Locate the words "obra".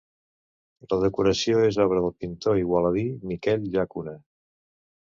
1.85-2.01